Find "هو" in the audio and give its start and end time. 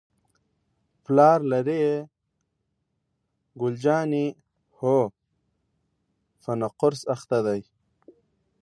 4.79-4.97